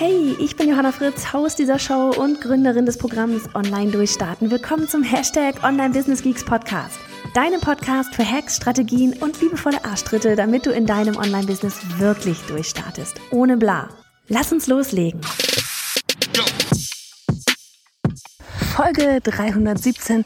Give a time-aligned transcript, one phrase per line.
[0.00, 4.48] Hey, ich bin Johanna Fritz, Haus dieser Show und Gründerin des Programms Online Durchstarten.
[4.48, 7.00] Willkommen zum Hashtag Online Business Geeks Podcast.
[7.34, 13.20] Deinem Podcast für Hacks, Strategien und liebevolle Arschtritte, damit du in deinem Online-Business wirklich durchstartest.
[13.32, 13.88] Ohne bla.
[14.28, 15.20] Lass uns loslegen.
[18.76, 20.24] Folge 317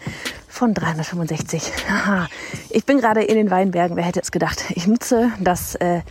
[0.48, 1.72] von 365.
[1.88, 2.28] Haha.
[2.68, 3.96] Ich bin gerade in den Weinbergen.
[3.96, 4.64] Wer hätte es gedacht?
[4.74, 6.02] Ich nutze das äh,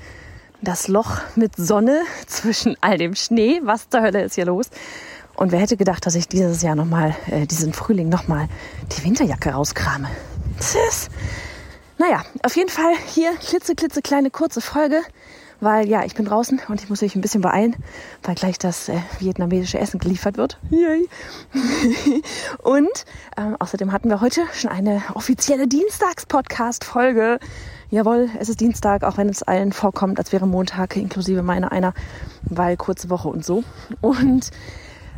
[0.62, 3.62] das Loch mit Sonne zwischen all dem Schnee.
[3.64, 4.68] Was zur Hölle ist hier los?
[5.36, 8.48] Und wer hätte gedacht, dass ich dieses Jahr nochmal, äh, diesen Frühling nochmal
[8.96, 10.10] die Winterjacke rauskrame?
[10.60, 11.10] Tschüss.
[11.98, 15.02] Naja, auf jeden Fall hier klitze, klitze, kleine, kurze Folge,
[15.62, 17.76] weil ja, ich bin draußen und ich muss mich ein bisschen beeilen,
[18.24, 20.60] weil gleich das äh, vietnamesische Essen geliefert wird.
[20.70, 21.08] Yay.
[22.64, 23.06] und
[23.38, 27.40] ähm, außerdem hatten wir heute schon eine offizielle Dienstags-Podcast-Folge
[27.92, 31.94] jawohl, es ist Dienstag, auch wenn es allen vorkommt, als wäre Montag, inklusive meiner einer,
[32.44, 33.64] weil kurze Woche und so.
[34.00, 34.50] Und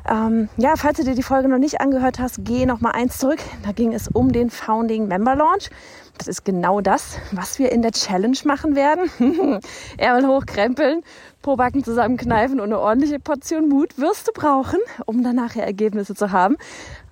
[0.09, 3.17] ähm, ja, falls du dir die Folge noch nicht angehört hast, geh noch mal eins
[3.17, 3.39] zurück.
[3.63, 5.69] Da ging es um den Founding Member Launch.
[6.17, 9.09] Das ist genau das, was wir in der Challenge machen werden.
[9.97, 11.01] Ärmel hochkrempeln,
[11.41, 16.57] Probacken zusammenkneifen und eine ordentliche Portion Mut wirst du brauchen, um danach Ergebnisse zu haben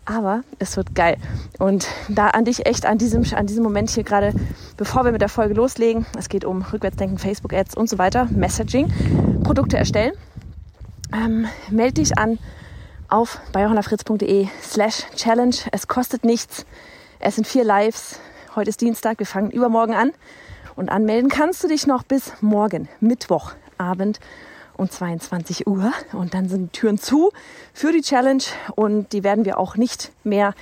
[0.05, 1.17] aber es wird geil.
[1.59, 4.33] Und da an dich echt an diesem, an diesem Moment hier gerade,
[4.77, 8.91] bevor wir mit der Folge loslegen, es geht um Rückwärtsdenken, Facebook-Ads und so weiter, Messaging,
[9.43, 10.13] Produkte erstellen,
[11.13, 12.39] ähm, melde dich an
[13.11, 15.57] auf bayerhonnerfritz.de slash challenge.
[15.71, 16.65] Es kostet nichts.
[17.19, 18.19] Es sind vier Lives.
[18.55, 19.19] Heute ist Dienstag.
[19.19, 20.11] Wir fangen übermorgen an.
[20.75, 24.19] Und anmelden kannst du dich noch bis morgen, Mittwochabend
[24.77, 25.91] um 22 Uhr.
[26.13, 27.31] Und dann sind die Türen zu
[27.73, 28.43] für die Challenge
[28.75, 30.53] und die werden wir auch nicht mehr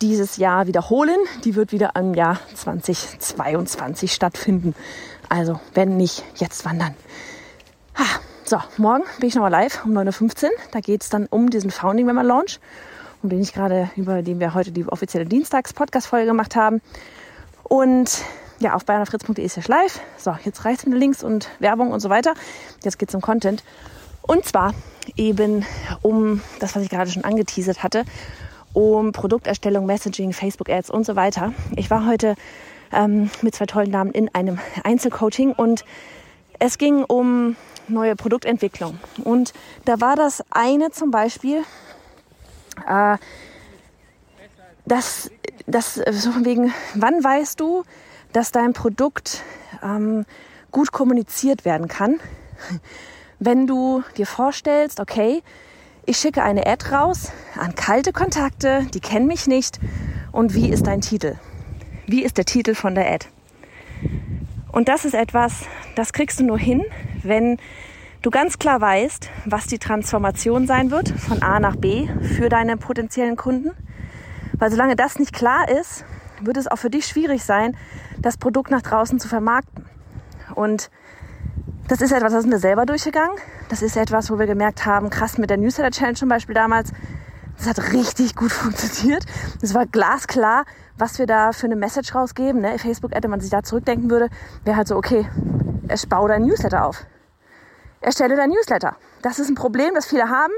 [0.00, 1.18] dieses Jahr wiederholen.
[1.44, 4.74] Die wird wieder im Jahr 2022 stattfinden.
[5.28, 6.94] Also wenn nicht, jetzt wandern.
[8.48, 10.50] So, morgen bin ich nochmal live um 9.15 Uhr.
[10.70, 12.60] Da geht es dann um diesen Founding Member Launch,
[13.22, 16.80] um den ich gerade, über den wir heute die offizielle Dienstags-Podcast-Folge gemacht haben.
[17.62, 18.24] Und
[18.58, 20.00] ja, auf bayernfritz.de slash live.
[20.16, 22.32] So, jetzt reicht es mit Links und Werbung und so weiter.
[22.82, 23.62] Jetzt geht es um Content.
[24.22, 24.72] Und zwar
[25.14, 25.66] eben
[26.00, 28.06] um das, was ich gerade schon angeteasert hatte,
[28.72, 31.52] um Produkterstellung, Messaging, Facebook-Ads und so weiter.
[31.76, 32.34] Ich war heute
[32.94, 35.84] ähm, mit zwei tollen Damen in einem Einzelcoaching und
[36.58, 37.56] es ging um
[37.88, 38.98] neue Produktentwicklung.
[39.24, 39.52] Und
[39.84, 41.62] da war das eine zum Beispiel,
[42.86, 43.16] äh,
[44.84, 45.30] dass
[45.66, 47.84] das so von wegen, wann weißt du,
[48.32, 49.42] dass dein Produkt
[49.82, 50.24] ähm,
[50.70, 52.20] gut kommuniziert werden kann,
[53.38, 55.42] wenn du dir vorstellst, okay,
[56.06, 59.78] ich schicke eine Ad raus an kalte Kontakte, die kennen mich nicht.
[60.32, 61.36] Und wie ist dein Titel?
[62.06, 63.26] Wie ist der Titel von der Ad?
[64.72, 65.64] Und das ist etwas,
[65.96, 66.84] das kriegst du nur hin,
[67.22, 67.58] wenn
[68.22, 72.76] du ganz klar weißt, was die Transformation sein wird von A nach B für deine
[72.76, 73.70] potenziellen Kunden.
[74.52, 76.04] Weil solange das nicht klar ist,
[76.40, 77.76] wird es auch für dich schwierig sein,
[78.18, 79.84] das Produkt nach draußen zu vermarkten.
[80.54, 80.90] Und
[81.88, 83.36] das ist etwas, das sind wir selber durchgegangen.
[83.68, 86.92] Das ist etwas, wo wir gemerkt haben, krass mit der Newsletter Challenge zum Beispiel damals,
[87.56, 89.24] das hat richtig gut funktioniert.
[89.62, 90.64] Es war glasklar,
[90.98, 92.60] was wir da für eine Message rausgeben.
[92.60, 92.78] Ne?
[92.78, 94.28] Facebook-Ad, wenn man sich da zurückdenken würde,
[94.64, 95.28] wäre halt so, okay,
[96.08, 97.04] bau dein Newsletter auf.
[98.00, 98.96] Erstelle dein Newsletter.
[99.22, 100.52] Das ist ein Problem, das viele haben.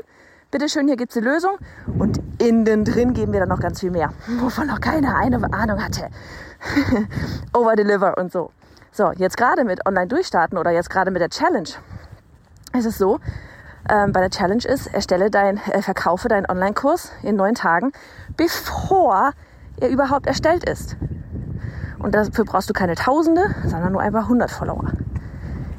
[0.50, 1.56] Bitte schön, hier gibt's die Lösung.
[1.98, 5.82] Und innen drin geben wir dann noch ganz viel mehr, wovon noch keiner eine Ahnung
[5.82, 6.08] hatte.
[7.54, 8.50] Overdeliver und so.
[8.92, 11.68] So, jetzt gerade mit Online durchstarten oder jetzt gerade mit der Challenge
[12.76, 13.20] ist es so,
[13.88, 17.92] ähm, bei der Challenge ist, erstelle dein, äh, verkaufe deinen Online-Kurs in neun Tagen,
[18.36, 19.32] bevor
[19.80, 20.96] er überhaupt erstellt ist.
[21.98, 24.92] Und dafür brauchst du keine Tausende, sondern nur einfach 100 Follower.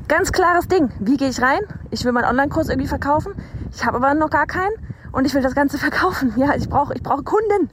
[0.08, 0.92] Ganz klares Ding.
[1.00, 1.62] Wie gehe ich rein?
[1.90, 3.34] Ich will meinen Online-Kurs irgendwie verkaufen.
[3.72, 4.74] Ich habe aber noch gar keinen
[5.12, 6.34] und ich will das Ganze verkaufen.
[6.36, 7.70] Ja, ich brauche ich brauche Kunden.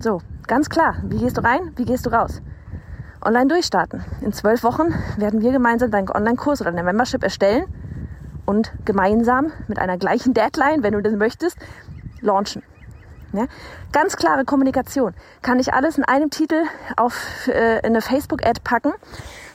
[0.00, 0.96] So, ganz klar.
[1.04, 1.72] Wie gehst du rein?
[1.76, 2.42] Wie gehst du raus?
[3.24, 4.04] Online durchstarten.
[4.20, 7.64] In zwölf Wochen werden wir gemeinsam deinen Online-Kurs oder deine Membership erstellen
[8.44, 11.56] und gemeinsam mit einer gleichen Deadline, wenn du das möchtest,
[12.20, 12.62] launchen.
[13.32, 13.46] Ja?
[13.92, 15.14] Ganz klare Kommunikation.
[15.42, 16.62] Kann ich alles in einem Titel
[16.96, 18.92] auf äh, eine Facebook-Ad packen?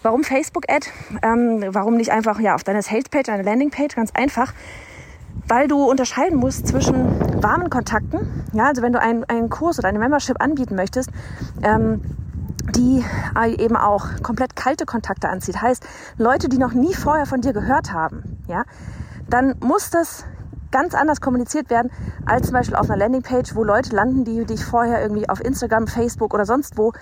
[0.03, 0.87] Warum Facebook-Ad?
[1.21, 3.95] Ähm, warum nicht einfach ja auf deiner Sales-Page, eine Landing-Page?
[3.95, 4.53] Ganz einfach
[5.47, 9.87] weil du unterscheiden musst zwischen warmen Kontakten, ja, also wenn du einen, einen Kurs oder
[9.87, 11.09] eine Membership anbieten möchtest,
[11.61, 12.01] ähm,
[12.75, 13.03] die
[13.57, 15.85] eben auch komplett kalte Kontakte anzieht, heißt
[16.17, 18.63] Leute, die noch nie vorher von dir gehört haben, ja,
[19.29, 20.25] dann muss das
[20.71, 21.91] ganz anders kommuniziert werden
[22.25, 25.87] als zum Beispiel auf einer Landingpage, wo Leute landen, die dich vorher irgendwie auf Instagram,
[25.87, 26.93] Facebook oder sonst wo,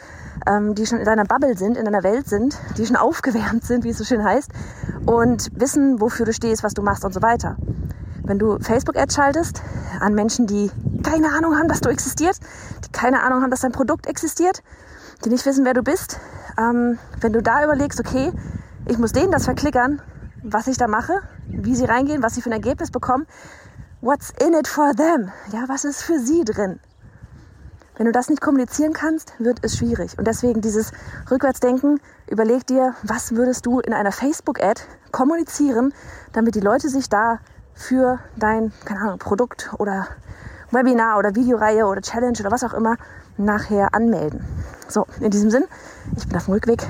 [0.47, 3.83] ähm, die schon in deiner Bubble sind, in deiner Welt sind, die schon aufgewärmt sind,
[3.83, 4.51] wie es so schön heißt,
[5.05, 7.57] und wissen, wofür du stehst, was du machst und so weiter.
[8.23, 9.61] Wenn du Facebook-Ads schaltest
[9.99, 10.71] an Menschen, die
[11.03, 12.41] keine Ahnung haben, dass du existierst,
[12.83, 14.63] die keine Ahnung haben, dass dein Produkt existiert,
[15.23, 16.19] die nicht wissen, wer du bist,
[16.57, 18.31] ähm, wenn du da überlegst, okay,
[18.87, 20.01] ich muss denen das verklickern,
[20.47, 23.25] was ich da mache, wie sie reingehen, was sie für ein Ergebnis bekommen.
[24.01, 25.31] What's in it for them?
[25.51, 26.79] Ja, was ist für sie drin?
[27.97, 30.17] Wenn du das nicht kommunizieren kannst, wird es schwierig.
[30.19, 30.91] Und deswegen dieses
[31.31, 31.99] Rückwärtsdenken,
[32.29, 34.81] überleg dir, was würdest du in einer Facebook-Ad
[35.11, 35.93] kommunizieren,
[36.33, 37.39] damit die Leute sich da
[37.73, 40.07] für dein, keine Ahnung, Produkt oder
[40.71, 42.97] Webinar oder Videoreihe oder Challenge oder was auch immer
[43.37, 44.45] nachher anmelden.
[44.87, 45.63] So, in diesem Sinn,
[46.15, 46.85] ich bin auf dem Rückweg.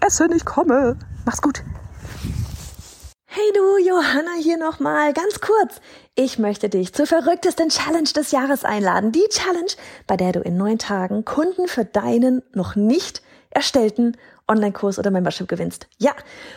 [0.00, 0.96] Essen, ich komme.
[1.24, 1.62] Mach's gut.
[3.38, 5.82] Hey du, Johanna hier nochmal, ganz kurz.
[6.14, 9.12] Ich möchte dich zur verrücktesten Challenge des Jahres einladen.
[9.12, 9.72] Die Challenge,
[10.06, 14.16] bei der du in neun Tagen Kunden für deinen noch nicht erstellten
[14.48, 15.86] Online-Kurs oder Membership gewinnst.
[15.98, 16.12] Ja,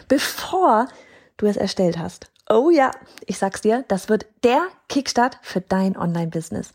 [0.07, 0.87] bevor
[1.35, 2.27] du es erstellt hast.
[2.49, 2.91] Oh ja,
[3.25, 6.71] ich sag's dir, das wird der Kickstart für dein Online-Business.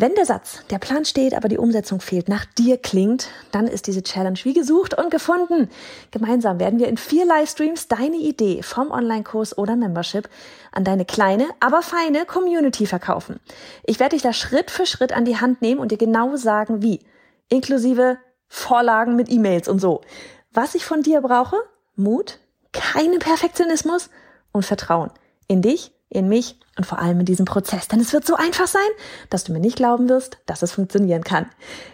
[0.00, 3.86] Wenn der Satz, der Plan steht, aber die Umsetzung fehlt, nach dir klingt, dann ist
[3.86, 5.68] diese Challenge wie gesucht und gefunden.
[6.10, 10.30] Gemeinsam werden wir in vier Livestreams deine Idee vom Online-Kurs oder Membership
[10.72, 13.40] an deine kleine, aber feine Community verkaufen.
[13.84, 16.80] Ich werde dich da Schritt für Schritt an die Hand nehmen und dir genau sagen,
[16.80, 17.00] wie.
[17.50, 18.16] Inklusive
[18.48, 20.00] Vorlagen mit E-Mails und so.
[20.50, 21.56] Was ich von dir brauche?
[21.94, 22.38] Mut,
[22.72, 24.08] keinen Perfektionismus
[24.50, 25.10] und Vertrauen.
[25.46, 27.88] In dich in mich und vor allem in diesem Prozess.
[27.88, 28.82] Denn es wird so einfach sein,
[29.30, 31.46] dass du mir nicht glauben wirst, dass es funktionieren kann.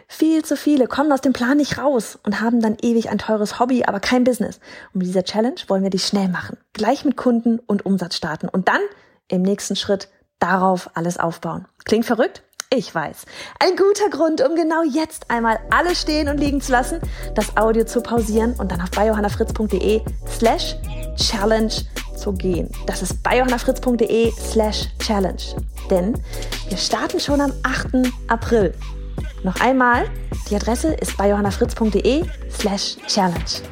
[0.09, 3.61] Viel zu viele kommen aus dem Plan nicht raus und haben dann ewig ein teures
[3.61, 4.59] Hobby, aber kein Business.
[4.93, 6.57] Und mit dieser Challenge wollen wir dich schnell machen.
[6.73, 8.81] Gleich mit Kunden und Umsatz starten und dann
[9.29, 10.09] im nächsten Schritt
[10.39, 11.67] darauf alles aufbauen.
[11.85, 12.43] Klingt verrückt?
[12.75, 13.27] Ich weiß.
[13.61, 17.01] Ein guter Grund, um genau jetzt einmal alles stehen und liegen zu lassen,
[17.35, 20.75] das Audio zu pausieren und dann auf biohannafritz.de slash
[21.17, 21.75] challenge
[22.17, 22.71] zu gehen.
[22.87, 25.57] Das ist biohannafritz.de slash challenge.
[25.91, 26.15] Denn
[26.69, 28.13] wir starten schon am 8.
[28.29, 28.75] April.
[29.45, 30.07] Noch einmal,
[30.51, 33.63] die Adresse ist biohannafritz.de slash challenge.